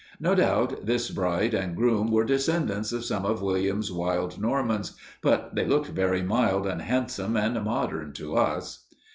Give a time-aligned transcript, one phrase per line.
[0.19, 5.53] No doubt this bride and groom were descendants of some of William's wild Normans, but
[5.53, 8.87] they looked very mild and handsome and modern, to us.